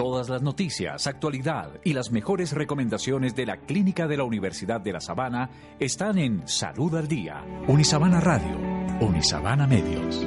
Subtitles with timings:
[0.00, 4.94] Todas las noticias, actualidad y las mejores recomendaciones de la Clínica de la Universidad de
[4.94, 7.44] La Sabana están en Salud al Día.
[7.68, 8.56] Unisabana Radio,
[9.02, 10.24] Unisabana Medios.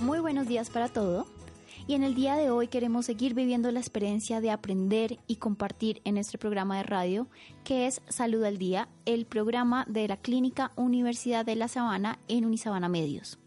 [0.00, 1.26] Muy buenos días para todo.
[1.86, 6.00] Y en el día de hoy queremos seguir viviendo la experiencia de aprender y compartir
[6.04, 7.28] en este programa de radio,
[7.62, 12.46] que es Salud al Día, el programa de la Clínica Universidad de La Sabana en
[12.46, 13.38] Unisabana Medios.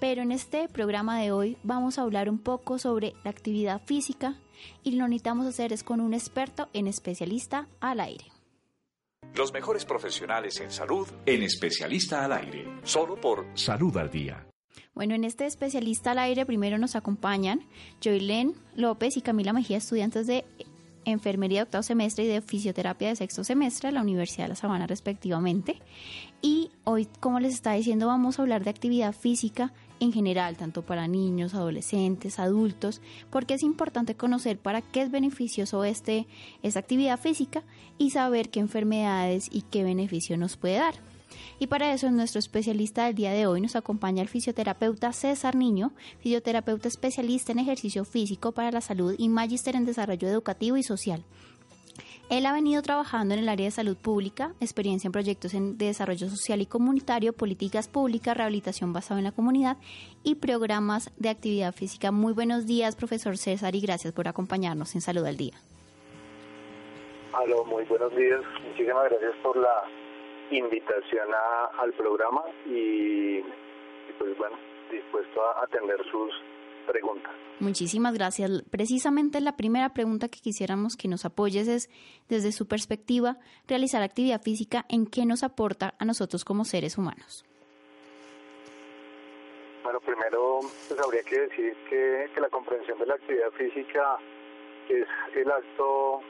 [0.00, 4.36] Pero en este programa de hoy vamos a hablar un poco sobre la actividad física
[4.82, 8.24] y lo necesitamos hacer es con un experto en especialista al aire.
[9.36, 14.49] Los mejores profesionales en salud en especialista al aire, solo por Salud al Día.
[14.94, 17.62] Bueno, en este especialista al aire primero nos acompañan
[18.02, 20.44] Joylén López y Camila Mejía, estudiantes de
[21.06, 24.54] Enfermería de octavo semestre y de Fisioterapia de sexto semestre a la Universidad de La
[24.54, 25.80] Sabana respectivamente.
[26.42, 30.82] Y hoy, como les estaba diciendo, vamos a hablar de actividad física en general, tanto
[30.82, 36.26] para niños, adolescentes, adultos, porque es importante conocer para qué es beneficioso este,
[36.62, 37.62] esta actividad física
[37.96, 41.09] y saber qué enfermedades y qué beneficio nos puede dar.
[41.58, 45.92] Y para eso nuestro especialista del día de hoy nos acompaña el fisioterapeuta César Niño,
[46.20, 51.24] fisioterapeuta especialista en ejercicio físico para la salud y magíster en desarrollo educativo y social.
[52.30, 56.28] Él ha venido trabajando en el área de salud pública, experiencia en proyectos de desarrollo
[56.28, 59.78] social y comunitario, políticas públicas, rehabilitación basada en la comunidad
[60.22, 62.12] y programas de actividad física.
[62.12, 65.54] Muy buenos días, profesor César, y gracias por acompañarnos en Salud al Día.
[67.66, 68.40] Muy buenos días.
[68.68, 69.82] Muchísimas gracias por la
[70.50, 71.28] invitación
[71.78, 73.40] al programa y,
[74.18, 74.56] pues bueno,
[74.90, 76.32] dispuesto a atender sus
[76.86, 77.32] preguntas.
[77.60, 78.50] Muchísimas gracias.
[78.70, 81.90] Precisamente la primera pregunta que quisiéramos que nos apoyes es,
[82.28, 83.36] desde su perspectiva,
[83.68, 87.44] realizar actividad física, ¿en qué nos aporta a nosotros como seres humanos?
[89.84, 94.18] Bueno, primero pues habría que decir que, que la comprensión de la actividad física
[94.88, 96.20] es el acto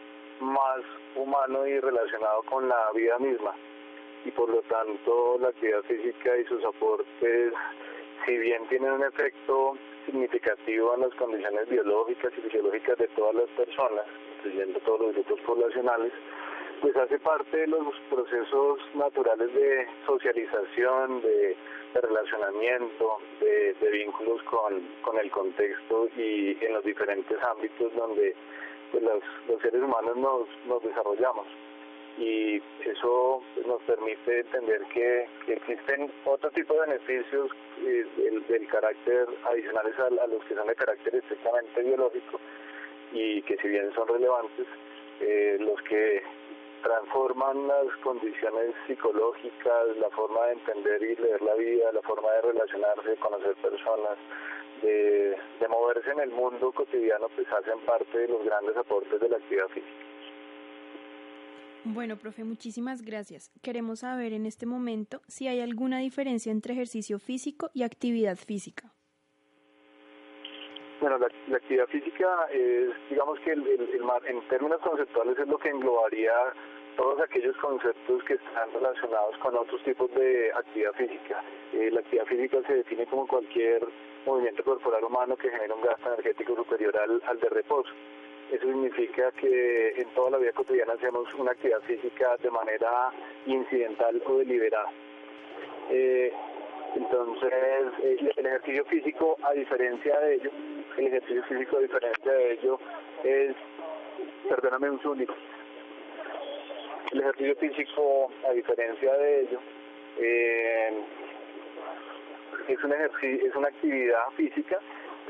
[0.41, 0.81] más
[1.17, 3.55] humano y relacionado con la vida misma
[4.25, 7.53] y por lo tanto la actividad física y sus aportes,
[8.27, 9.77] si bien tienen un efecto
[10.07, 15.41] significativo en las condiciones biológicas y fisiológicas de todas las personas, incluyendo todos los grupos
[15.41, 16.13] poblacionales,
[16.81, 21.57] pues hace parte de los procesos naturales de socialización, de,
[21.95, 28.35] relacionamiento, de, vínculos con, con, el contexto y en los diferentes ámbitos donde
[28.93, 31.47] pues, los, los seres humanos nos, nos desarrollamos
[32.21, 37.51] y eso nos permite entender que, existen otro tipo de beneficios
[37.83, 38.07] eh,
[38.47, 42.39] del, carácter adicionales a, los que son de carácter estrictamente biológico
[43.13, 44.67] y que si bien son relevantes,
[45.21, 46.23] eh, los que
[46.83, 52.43] transforman las condiciones psicológicas, la forma de entender y leer la vida, la forma de
[52.43, 54.19] relacionarse, conocer personas,
[54.83, 59.29] de, de moverse en el mundo cotidiano, pues hacen parte de los grandes aportes de
[59.29, 60.10] la actividad física.
[61.85, 63.51] Bueno, profe, muchísimas gracias.
[63.63, 68.93] Queremos saber en este momento si hay alguna diferencia entre ejercicio físico y actividad física.
[71.01, 76.35] Bueno, la, actividad física es, digamos que el, en términos conceptuales es lo que englobaría
[76.99, 81.43] todos aquellos conceptos que están relacionados con otros tipos de actividad física.
[81.73, 83.89] Eh, la actividad física se define como cualquier
[84.27, 87.91] movimiento corporal humano que genera un gasto energético superior al, al de reposo.
[88.51, 93.13] Eso significa que en toda la vida cotidiana hacemos una actividad física de manera
[93.47, 94.91] incidental o deliberada.
[95.91, 96.33] Eh,
[96.97, 97.53] entonces,
[98.03, 100.51] el, ejercicio físico, a diferencia de ello,
[100.97, 102.81] el ejercicio físico, a diferencia de ello,
[103.23, 103.55] es,
[104.49, 105.35] perdóname un segundo,
[107.13, 109.61] el ejercicio físico, a diferencia de ello,
[110.19, 111.05] eh,
[112.67, 114.81] es, un ejercicio, es una actividad física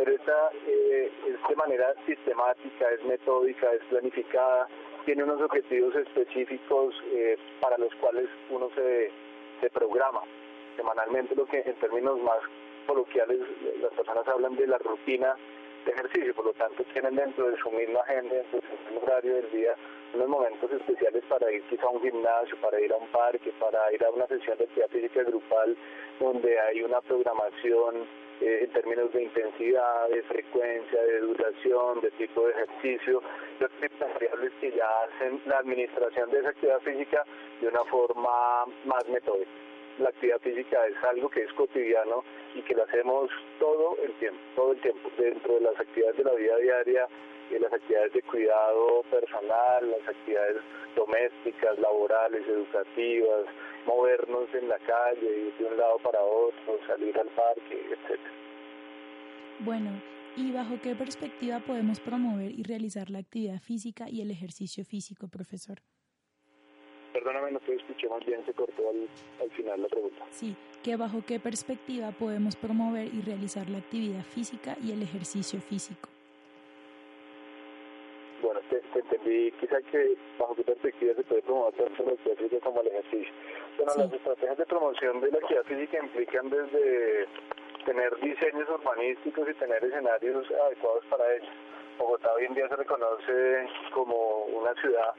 [0.01, 4.67] pero esta eh, es de manera sistemática, es metódica, es planificada,
[5.05, 9.13] tiene unos objetivos específicos eh, para los cuales uno se,
[9.75, 10.23] programa
[10.75, 12.39] semanalmente, lo que en términos más
[12.87, 13.41] coloquiales
[13.83, 15.37] las personas hablan de la rutina
[15.85, 19.35] de ejercicio, por lo tanto tienen dentro de su misma agenda, dentro de su horario
[19.35, 19.75] del día,
[20.15, 23.93] unos momentos especiales para ir quizá a un gimnasio, para ir a un parque, para
[23.93, 25.77] ir a una sesión de actividad física grupal,
[26.19, 28.07] donde hay una programación
[28.41, 33.23] eh, en términos de intensidad, de frecuencia, de duración, de tipo de ejercicio,
[33.59, 37.25] los variables que ya hacen la administración de esa actividad física
[37.61, 39.51] de una forma más metódica.
[39.99, 44.41] La actividad física es algo que es cotidiano y que lo hacemos todo el tiempo,
[44.57, 47.09] todo el tiempo, dentro de las actividades de la vida diaria,
[47.59, 50.57] las actividades de cuidado personal, las actividades
[50.95, 53.47] domésticas, laborales, educativas,
[53.87, 58.33] movernos en la calle, ir de un lado para otro, salir al parque, etcétera.
[59.61, 59.91] Bueno,
[60.37, 65.29] ¿y bajo qué perspectiva podemos promover y realizar la actividad física y el ejercicio físico,
[65.29, 65.79] profesor?
[67.13, 69.09] Perdóname, no te escuché más bien, se cortó al,
[69.41, 70.25] al final la pregunta.
[70.31, 75.61] Sí, que bajo qué perspectiva podemos promover y realizar la actividad física y el ejercicio
[75.61, 76.09] físico.
[78.95, 82.89] Entendí, quizá que bajo qué perspectiva se puede promover tanto la actividad física como el
[82.89, 83.33] ejercicio.
[83.77, 87.29] Bueno, las estrategias de promoción de la actividad física implican desde
[87.85, 91.49] tener diseños urbanísticos y tener escenarios adecuados para ello.
[91.99, 95.15] Bogotá hoy en día se reconoce como una ciudad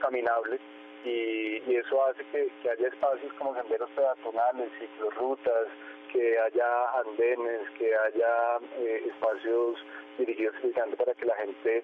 [0.00, 0.58] caminable
[1.04, 5.68] y, eso hace que, haya espacios como senderos peatonales, ciclorrutas,
[6.12, 9.76] que haya andenes, que haya eh, espacios
[10.18, 11.82] dirigidos especialmente para que la gente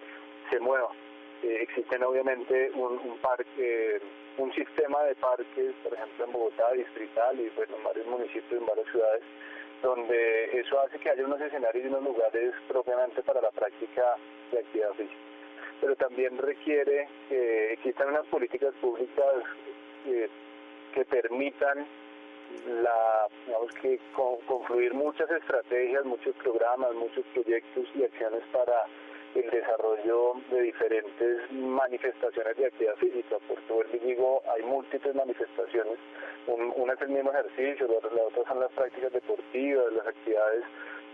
[0.51, 0.91] se mueva.
[1.43, 4.01] Eh, existen obviamente un, parque,
[4.39, 8.67] un sistema de parques, por ejemplo en Bogotá, distrital y bueno, en varios municipios, en
[8.67, 9.23] varias ciudades,
[9.83, 14.17] donde eso hace que haya unos escenarios y unos lugares propiamente para la práctica
[14.51, 15.17] de actividad física.
[15.81, 19.35] Pero también requiere que existan unas políticas públicas
[20.07, 20.29] eh,
[20.95, 21.87] que permitan
[22.67, 28.87] la, digamos que concluir muchas estrategias, muchos programas, muchos proyectos y acciones para
[29.41, 33.37] el desarrollo de diferentes manifestaciones de actividad física.
[33.49, 35.99] Por todo el digo, hay múltiples manifestaciones.
[36.47, 40.65] una es el mismo ejercicio, la, otra son las prácticas deportivas, las actividades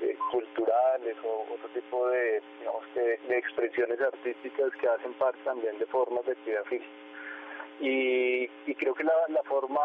[0.02, 2.42] eh, culturales o otro tipo de,
[3.28, 6.90] expresiones artísticas que hacen parte también de formas de actividad física.
[7.80, 9.80] Y, creo que la, la forma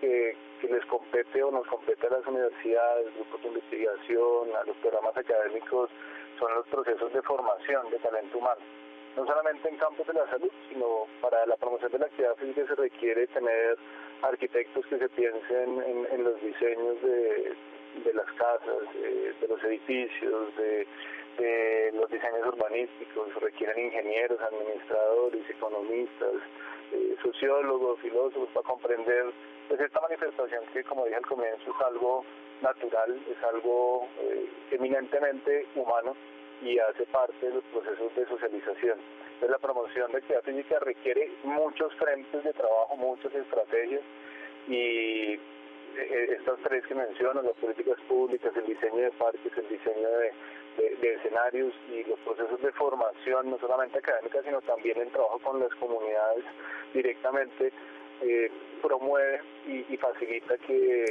[0.00, 4.76] que, que, les compete o nos compete a las universidades, grupos de investigación, a los
[4.78, 5.90] programas académicos,
[6.38, 8.60] son los procesos de formación de talento humano.
[9.16, 12.66] No solamente en campos de la salud, sino para la promoción de la actividad física
[12.66, 13.76] se requiere tener
[14.22, 17.56] arquitectos que se piensen en, los diseños de,
[18.14, 20.86] las casas, de, los edificios, de,
[21.94, 26.34] los diseños urbanísticos, requieren ingenieros, administradores, economistas,
[26.92, 29.26] eh, sociólogos, filósofos, para comprender
[29.68, 32.24] pues, esta manifestación que, como dije al comienzo, es algo
[32.62, 36.16] natural, es algo eh, eminentemente humano
[36.62, 38.98] y hace parte de los procesos de socialización.
[39.34, 44.02] Entonces la promoción de actividad física requiere muchos frentes de trabajo, muchas estrategias
[44.66, 50.08] y eh, estas tres que menciono, las políticas públicas, el diseño de parques, el diseño
[50.08, 50.32] de,
[51.02, 55.74] escenarios y los procesos de formación, no solamente académica, sino también el trabajo con las
[55.76, 56.44] comunidades
[56.94, 57.72] directamente,
[58.20, 58.50] eh,
[58.82, 61.04] promueve y facilita que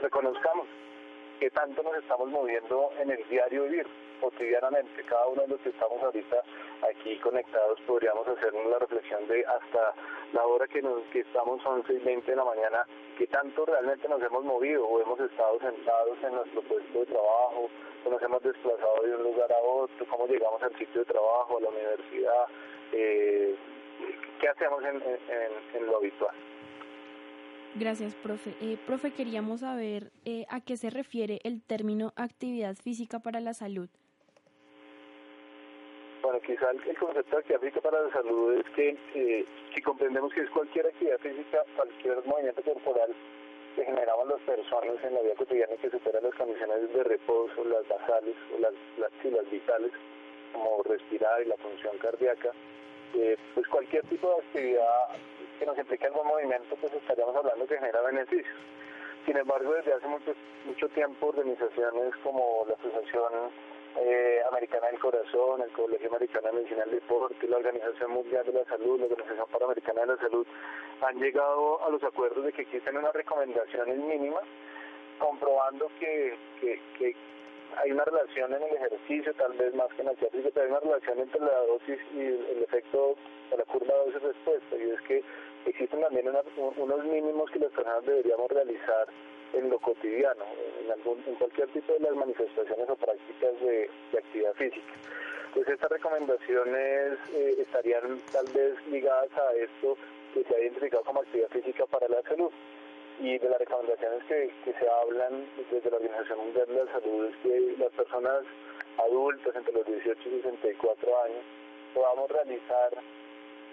[0.00, 0.66] reconozcamos
[1.42, 3.84] que tanto nos estamos moviendo en el diario vivir,
[4.20, 5.02] cotidianamente.
[5.02, 6.36] Cada uno de los que estamos ahorita
[6.88, 9.92] aquí conectados podríamos hacer la reflexión de hasta
[10.34, 12.86] la hora que, nos, que estamos 11 y 20 de la mañana,
[13.18, 17.68] que tanto realmente nos hemos movido o hemos estado sentados en nuestro puesto de trabajo,
[18.04, 21.58] o nos hemos desplazado de un lugar a otro, cómo llegamos al sitio de trabajo,
[21.58, 22.46] a la universidad,
[22.92, 23.54] eh,
[24.40, 25.02] qué hacemos en,
[25.74, 26.34] en lo habitual.
[27.74, 28.54] Gracias, profe.
[28.60, 33.54] Eh, profe, queríamos saber eh, a qué se refiere el término actividad física para la
[33.54, 33.88] salud.
[36.44, 40.40] Quizá el, concepto de actividad física para la salud es que eh, si comprendemos que
[40.40, 43.14] es cualquier actividad física, cualquier movimiento corporal
[43.76, 47.86] que generamos las personas en la vida cotidiana que supera las condiciones de reposo, las
[47.88, 49.92] basales o las, las, vitales,
[50.52, 52.50] como respirar y la función cardíaca,
[53.14, 55.08] eh, pues cualquier tipo de actividad
[55.58, 58.56] que nos implique algún movimiento, pues estaríamos hablando que genera beneficios.
[59.24, 60.34] Sin embargo, desde hace mucho,
[60.66, 63.52] mucho tiempo organizaciones como la Asociación
[63.96, 68.52] eh, Americana del Corazón, el Colegio Americano de Medicina del Deporte, la Organización Mundial de
[68.52, 70.46] la Salud, la Organización Panamericana de la Salud,
[71.02, 74.44] han llegado a los acuerdos de que existen unas recomendaciones mínimas,
[75.18, 77.14] comprobando que, que,
[77.82, 80.70] hay una relación en el ejercicio, tal vez más que en la actividad pero hay
[80.72, 83.16] una relación entre la dosis y el efecto
[83.50, 85.22] de la curva dosis-respuesta, y es que
[85.66, 89.06] existen también unos mínimos que las personas deberíamos realizar
[89.52, 90.44] en lo cotidiano,
[90.82, 94.92] en, algún, en cualquier tipo de las manifestaciones o prácticas de, actividad física.
[95.54, 99.96] Pues estas recomendaciones eh, estarían tal vez ligadas a esto
[100.32, 102.50] que se ha identificado como actividad física para la salud.
[103.20, 107.26] Y de las recomendaciones que, que se hablan desde la Organización Mundial de la Salud
[107.26, 108.42] es que las personas
[108.98, 111.44] adultas entre los 18 y 64 años
[111.94, 112.90] podamos realizar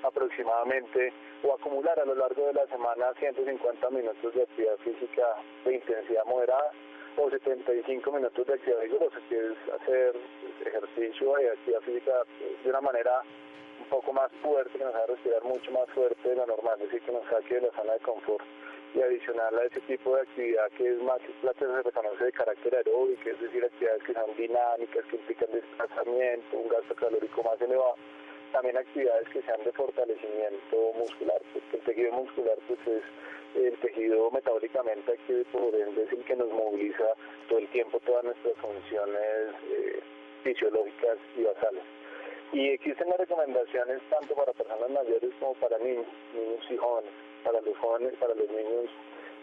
[0.04, 1.14] aproximadamente
[1.44, 5.24] o acumular a lo largo de la semana 150 minutos de actividad física
[5.66, 6.72] de intensidad moderada
[7.18, 10.16] o 75 minutos de actividad vigorosa, que es hacer
[10.66, 12.14] ejercicio y actividad física
[12.64, 13.22] de una manera
[13.80, 16.92] un poco más fuerte, que nos haga respirar mucho más fuerte de lo normal, es
[16.92, 18.46] decir, que nos saque de la zona de confort.
[18.94, 22.32] Y adicional a ese tipo de actividad que es más la que se reconoce de
[22.32, 27.62] carácter aeróbico, es decir, actividades que son dinámicas, que implican desplazamiento, un gasto calórico más
[27.62, 27.96] elevado,
[28.52, 33.04] también actividades que sean de fortalecimiento muscular, porque el tejido muscular pues es
[33.56, 37.06] el tejido metabólicamente activo y por ende es el que nos moviliza
[37.48, 40.00] todo el tiempo todas nuestras funciones eh,
[40.44, 41.84] fisiológicas y basales.
[42.52, 47.12] Y existen las recomendaciones tanto para personas mayores como para niños, niños y jóvenes.
[47.44, 48.90] Para los jóvenes, para los niños,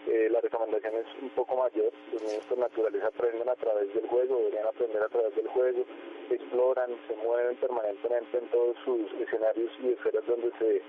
[0.07, 1.91] eh, la recomendación es un poco mayor.
[2.13, 5.83] Los niños por naturaleza aprenden a través del juego, deberían aprender a través del juego,
[6.29, 10.81] exploran, se mueven permanentemente en todos sus escenarios y esferas donde se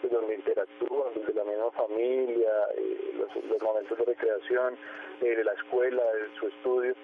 [0.00, 4.76] pues, donde interactúan, desde la misma familia, eh, los, momentos de recreación,
[5.20, 6.94] eh, de la escuela, de su estudio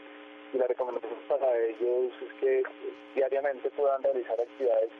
[0.52, 2.62] y la recomendación para ellos es que
[3.14, 4.90] diariamente puedan realizar actividades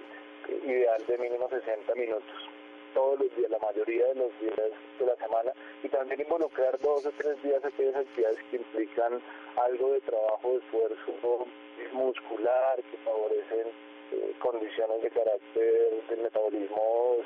[0.64, 2.47] ideal de mínimo 60 minutos
[2.94, 5.52] todos los días, la mayoría de los días de la semana
[5.82, 9.20] y también involucrar dos o tres días aquellas actividades que implican
[9.56, 11.46] algo de trabajo, de esfuerzo
[11.92, 13.66] muscular, que favorecen
[14.12, 17.16] eh, condiciones de carácter del metabolismo,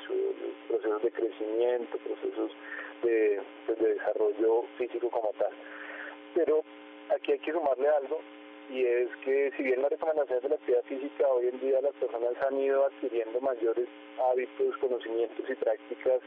[0.67, 2.51] procesos de crecimiento, procesos
[3.03, 5.51] de, pues, de desarrollo físico como tal.
[6.35, 6.63] Pero
[7.15, 8.19] aquí hay que sumarle algo
[8.69, 11.93] y es que si bien las recomendaciones de la actividad física hoy en día las
[11.95, 13.87] personas han ido adquiriendo mayores
[14.29, 16.21] hábitos, conocimientos y prácticas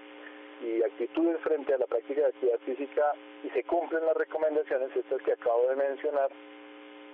[0.63, 3.13] y actitudes frente a la práctica de actividad física
[3.45, 6.31] y se cumplen las recomendaciones estas que acabo de mencionar,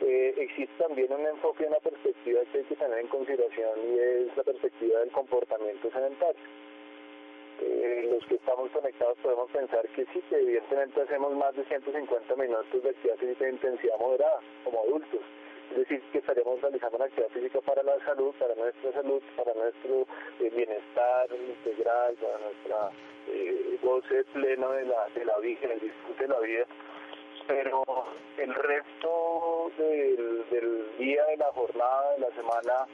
[0.00, 4.37] eh, existe también un enfoque, una perspectiva que hay que tener en consideración y es
[4.37, 6.43] la perspectiva del comportamiento sedentario
[7.62, 12.35] eh, los que estamos conectados podemos pensar que sí, que evidentemente hacemos más de 150
[12.37, 15.21] minutos de actividad física de intensidad moderada como adultos.
[15.71, 19.54] Es decir, que estaremos realizando una actividad física para la salud, para nuestra salud, para
[19.54, 20.07] nuestro
[20.40, 22.90] eh, bienestar integral, para nuestro
[23.28, 26.66] eh, goce pleno de la, de la vida, el disfrute de la vida.
[27.47, 27.85] Pero
[28.38, 32.87] el resto del, del día, de la jornada, de la semana,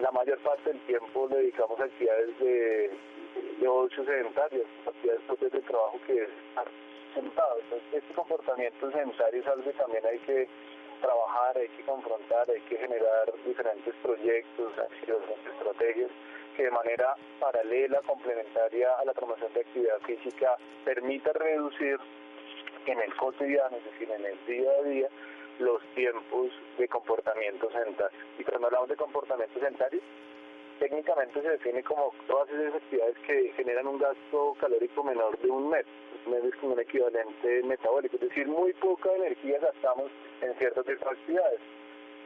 [0.00, 2.90] la mayor parte del tiempo le dedicamos a actividades de
[3.60, 6.30] de ocio sedentario, actividades de trabajo que es
[7.14, 7.58] sentado.
[7.60, 10.48] Entonces, este comportamiento sedentario es algo que también hay que
[11.00, 16.10] trabajar, hay que confrontar, hay que generar diferentes proyectos, acciones, estrategias
[16.56, 21.98] que de manera paralela, complementaria a la promoción de actividad física, permita reducir
[22.86, 25.08] en el cotidiano, es decir, en el día a día,
[25.60, 28.18] los tiempos de comportamiento sedentario.
[28.38, 30.00] Y cuando hablamos de comportamiento sedentario,
[30.78, 35.68] técnicamente se define como todas esas actividades que generan un gasto calórico menor de un
[35.68, 35.84] mes.
[36.26, 40.84] Un mes es como un equivalente metabólico, es decir, muy poca energía gastamos en ciertas
[40.86, 41.60] de actividades.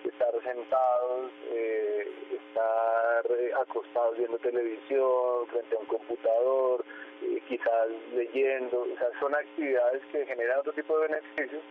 [0.04, 6.84] Estar sentados, eh, estar eh, acostados viendo televisión, frente a un computador,
[7.22, 11.62] eh, quizás leyendo, o sea, son actividades que generan otro tipo de beneficios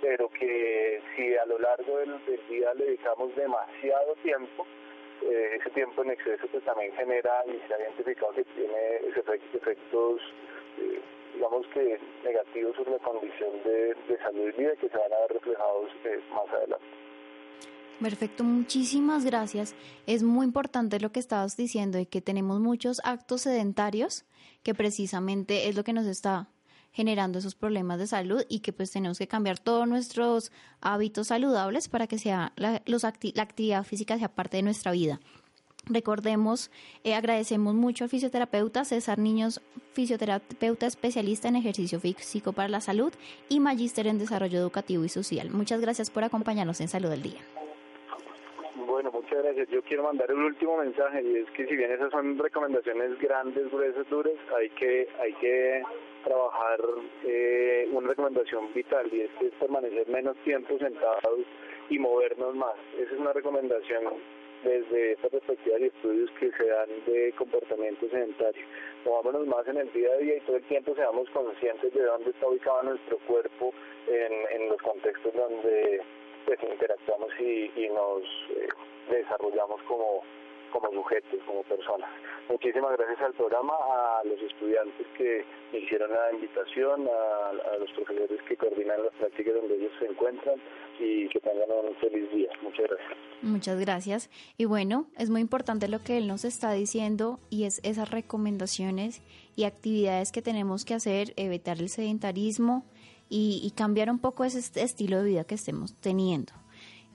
[0.00, 4.66] pero que si a lo largo del día le dedicamos demasiado tiempo,
[5.22, 9.00] eh, ese tiempo en exceso pues también genera y se ha identificado que tiene
[9.54, 10.20] efectos,
[10.78, 11.00] eh,
[11.34, 15.32] digamos que negativos sobre la condición de, salud y vida que se van a ver
[15.32, 16.86] reflejados eh, más adelante.
[18.00, 19.74] Perfecto, muchísimas gracias.
[20.06, 24.24] Es muy importante lo que estabas diciendo y que tenemos muchos actos sedentarios
[24.62, 26.48] que precisamente es lo que nos está
[26.92, 31.88] generando esos problemas de salud y que pues tenemos que cambiar todos nuestros hábitos saludables
[31.88, 35.20] para que sea la, los la actividad física sea parte de nuestra vida.
[35.86, 36.70] Recordemos,
[37.04, 39.62] eh, agradecemos mucho al fisioterapeuta César Niños,
[39.94, 43.12] fisioterapeuta especialista en ejercicio físico para la salud
[43.48, 45.50] y magíster en desarrollo educativo y social.
[45.50, 47.40] Muchas gracias por acompañarnos en Salud del Día.
[49.02, 49.66] Bueno, muchas gracias.
[49.70, 53.70] Yo quiero mandar un último mensaje y es que si bien esas son recomendaciones grandes,
[53.70, 55.82] gruesas, duras, hay que, hay que
[56.22, 56.78] trabajar
[57.24, 61.40] eh, una recomendación vital y es que es permanecer menos tiempo sentados
[61.88, 62.74] y movernos más.
[62.98, 64.04] Esa es una recomendación
[64.64, 68.66] desde esta perspectiva de estudios que se dan de comportamiento sedentario.
[69.06, 72.32] Movámonos más en el día a día y todo el tiempo seamos conscientes de dónde
[72.32, 73.72] está ubicado nuestro cuerpo
[74.08, 76.02] en, los contextos donde
[76.46, 78.22] pues, interactuamos y, nos
[78.56, 78.68] eh,
[79.10, 80.22] desarrollamos como
[80.70, 82.08] como sujetos, como personas.
[82.48, 88.40] Muchísimas gracias al programa, a los estudiantes que me hicieron la invitación, a, los profesores
[88.48, 90.60] que coordinan las prácticas donde ellos se encuentran
[90.98, 92.50] y que tengan un feliz día.
[92.62, 93.18] Muchas gracias.
[93.42, 94.30] Muchas gracias.
[94.58, 99.22] Y bueno, es muy importante lo que él nos está diciendo y es esas recomendaciones
[99.56, 102.84] y actividades que tenemos que hacer, evitar el sedentarismo,
[103.30, 106.52] y, cambiar un poco ese estilo de vida que estemos teniendo.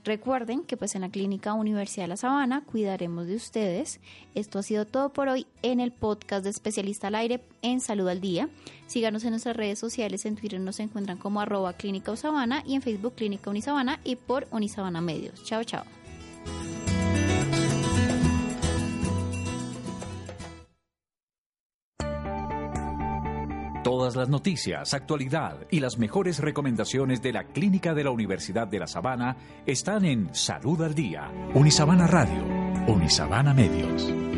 [0.02, 4.00] Recuerden que pues en la Clínica Universidad de La Sabana cuidaremos de ustedes.
[4.36, 8.08] Esto ha sido todo por hoy en el podcast de Especialista al Aire en Salud
[8.08, 8.48] al Día.
[8.86, 12.82] Síganos en nuestras redes sociales, en Twitter nos encuentran como arroba Clínica Usabana y en
[12.82, 15.42] Facebook Clínica Unisabana y por Unisabana Medios.
[15.42, 15.84] Chao, chao.
[24.06, 28.78] Todas las noticias, actualidad y las mejores recomendaciones de la Clínica de la Universidad de
[28.78, 29.36] La Sabana
[29.66, 31.28] están en Salud al Día.
[31.54, 32.40] Unisabana Radio,
[32.86, 34.35] Unisabana Medios.